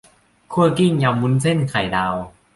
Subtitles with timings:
[0.53, 2.15] คั่วกลิ้ง ยำวุ้นเส้น ไข่ดาว